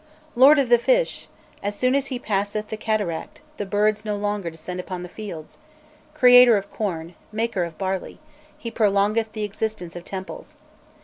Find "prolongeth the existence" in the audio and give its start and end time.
8.71-9.95